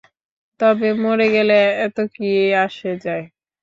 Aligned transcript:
তবে 0.59 0.89
মরে 1.03 1.27
গেলে 1.35 1.55
এতো 1.85 2.03
কি 2.15 2.29
আসে 2.63 2.91
যায়? 3.03 3.25